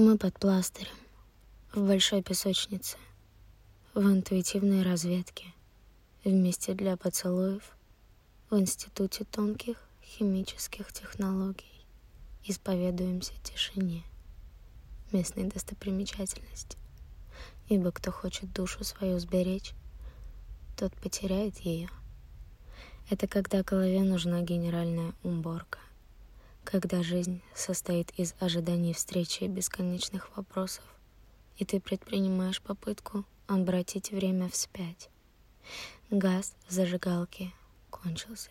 Мы 0.00 0.16
под 0.16 0.38
пластырем, 0.38 0.94
в 1.74 1.84
большой 1.84 2.22
песочнице, 2.22 2.96
в 3.94 4.00
интуитивной 4.00 4.84
разведке, 4.84 5.46
вместе 6.24 6.72
для 6.74 6.96
поцелуев, 6.96 7.76
в 8.48 8.56
Институте 8.56 9.24
тонких 9.24 9.76
химических 10.00 10.92
технологий 10.92 11.84
исповедуемся 12.44 13.32
тишине, 13.42 14.04
местной 15.10 15.48
достопримечательности. 15.48 16.78
Ибо 17.68 17.90
кто 17.90 18.12
хочет 18.12 18.52
душу 18.52 18.84
свою 18.84 19.18
сберечь, 19.18 19.72
тот 20.76 20.94
потеряет 20.94 21.58
ее. 21.58 21.90
Это 23.10 23.26
когда 23.26 23.64
голове 23.64 24.04
нужна 24.04 24.42
генеральная 24.42 25.12
уборка 25.24 25.80
когда 26.70 27.02
жизнь 27.02 27.40
состоит 27.54 28.10
из 28.18 28.34
ожиданий 28.40 28.92
встречи 28.92 29.44
и 29.44 29.48
бесконечных 29.48 30.36
вопросов, 30.36 30.84
и 31.56 31.64
ты 31.64 31.80
предпринимаешь 31.80 32.60
попытку 32.60 33.24
обратить 33.46 34.10
время 34.10 34.50
вспять. 34.50 35.08
Газ 36.10 36.54
в 36.66 36.72
зажигалке 36.72 37.52
кончился. 37.88 38.50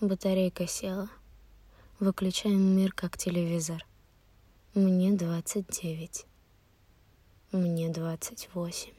Батарейка 0.00 0.66
села. 0.66 1.10
Выключаем 2.00 2.76
мир 2.76 2.92
как 2.94 3.18
телевизор. 3.18 3.84
Мне 4.72 5.12
29. 5.12 6.24
Мне 7.52 7.90
28. 7.90 8.90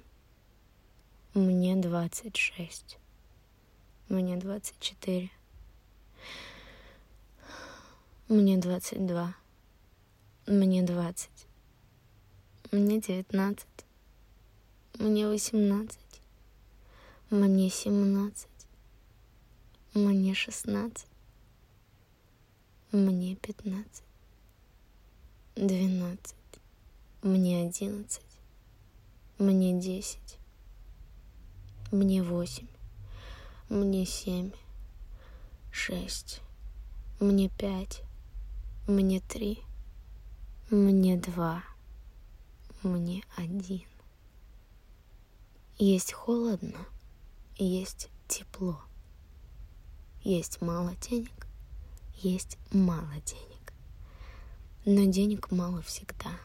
Мне 1.33 1.75
26. 1.75 2.99
Мне 4.07 4.37
24. 4.37 5.31
Мне 8.27 8.57
двадцать 8.57 9.05
два. 9.05 9.35
Мне 10.47 10.81
двадцать. 10.81 11.45
Мне 12.71 12.99
девятнадцать. 12.99 13.67
Мне 14.97 15.27
восемнадцать. 15.27 15.99
Мне 17.29 17.69
семнадцать. 17.69 18.49
Мне 19.93 20.33
шестнадцать. 20.33 21.05
Мне 22.91 23.35
пятнадцать. 23.35 24.03
Двенадцать. 25.55 26.35
Мне 27.21 27.67
одиннадцать. 27.67 28.23
Мне 29.37 29.79
десять. 29.79 30.39
Мне 31.91 32.23
восемь. 32.23 32.65
Мне 33.69 34.03
семь. 34.07 34.49
Шесть. 35.71 36.41
Мне 37.19 37.49
пять. 37.49 38.01
Мне 38.87 39.19
три, 39.19 39.63
мне 40.69 41.17
два, 41.17 41.63
мне 42.83 43.23
один. 43.35 43.81
Есть 45.79 46.13
холодно, 46.13 46.77
есть 47.55 48.09
тепло. 48.27 48.79
Есть 50.21 50.61
мало 50.61 50.95
денег, 50.97 51.47
есть 52.17 52.59
мало 52.71 53.09
денег. 53.25 53.73
Но 54.85 55.11
денег 55.11 55.49
мало 55.49 55.81
всегда. 55.81 56.37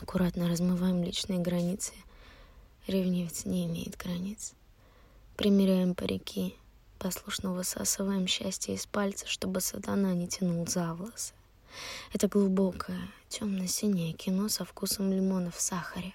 Аккуратно 0.00 0.48
размываем 0.48 1.04
личные 1.04 1.38
границы. 1.38 1.92
Ревнивец 2.86 3.44
не 3.44 3.66
имеет 3.66 3.98
границ. 3.98 4.54
Примеряем 5.36 5.94
парики, 5.94 6.56
послушно 7.04 7.52
высасываем 7.52 8.26
счастье 8.26 8.74
из 8.74 8.86
пальца, 8.86 9.26
чтобы 9.26 9.60
сатана 9.60 10.14
не 10.14 10.26
тянул 10.26 10.66
за 10.66 10.94
волосы. 10.94 11.34
Это 12.14 12.28
глубокое, 12.28 12.98
темно-синее 13.28 14.14
кино 14.14 14.48
со 14.48 14.64
вкусом 14.64 15.12
лимона 15.12 15.50
в 15.50 15.60
сахаре, 15.60 16.14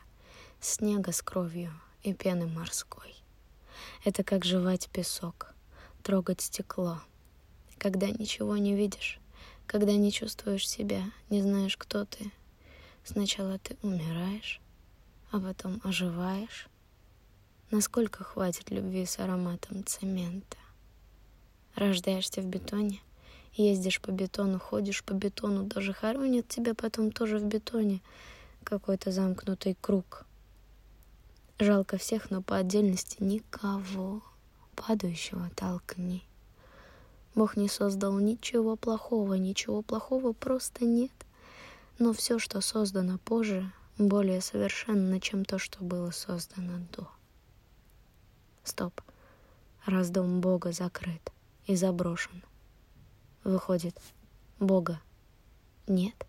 снега 0.59 1.11
с 1.11 1.21
кровью 1.21 1.71
и 2.01 2.11
пены 2.11 2.47
морской. 2.47 3.15
Это 4.03 4.23
как 4.23 4.45
жевать 4.45 4.89
песок, 4.89 5.53
трогать 6.01 6.41
стекло. 6.41 6.99
Когда 7.78 8.07
ничего 8.07 8.57
не 8.57 8.73
видишь, 8.73 9.19
когда 9.67 9.94
не 9.94 10.11
чувствуешь 10.11 10.67
себя, 10.67 11.03
не 11.29 11.44
знаешь, 11.44 11.78
кто 11.78 12.05
ты. 12.05 12.31
Сначала 13.03 13.59
ты 13.59 13.78
умираешь, 13.83 14.59
а 15.29 15.39
потом 15.39 15.81
оживаешь. 15.83 16.67
Насколько 17.69 18.23
хватит 18.23 18.72
любви 18.72 19.05
с 19.05 19.19
ароматом 19.19 19.85
цемента? 19.85 20.57
Рождаешься 21.75 22.41
в 22.41 22.46
бетоне, 22.46 23.02
ездишь 23.53 24.02
по 24.02 24.12
бетону, 24.12 24.59
ходишь 24.59 25.03
по 25.03 25.13
бетону, 25.13 25.63
даже 25.63 25.94
хоронят 25.94 26.47
тебя 26.47 26.74
потом 26.74 27.12
тоже 27.12 27.40
в 27.40 27.46
бетоне. 27.46 28.02
Какой-то 28.63 29.12
замкнутый 29.12 29.78
круг. 29.79 30.25
Жалко 31.59 31.97
всех, 31.97 32.31
но 32.31 32.41
по 32.41 32.58
отдельности 32.58 33.18
никого. 33.19 34.22
Падающего 34.75 35.50
толкни. 35.56 36.24
Бог 37.35 37.58
не 37.58 37.69
создал 37.69 38.18
ничего 38.19 38.75
плохого, 38.75 39.35
ничего 39.35 39.81
плохого 39.81 40.34
просто 40.34 40.85
нет. 40.85 41.12
Но 41.97 42.13
все, 42.13 42.40
что 42.40 42.62
создано 42.62 43.18
позже, 43.18 43.72
более 43.97 44.41
совершенно, 44.41 45.19
чем 45.19 45.46
то, 45.46 45.59
что 45.59 45.84
было 45.84 46.12
создано 46.12 46.79
до. 46.94 47.08
Стоп. 48.63 49.02
Раз 49.85 50.09
дом 50.09 50.41
Бога 50.41 50.72
закрыт— 50.72 51.31
и 51.69 51.75
заброшен. 51.75 52.44
Выходит, 53.44 53.96
Бога 54.59 55.00
нет. 55.85 56.25